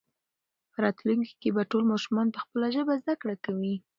[0.71, 3.75] په راتلونکي کې به ټول ماشومان په خپله ژبه زده کړه کوي.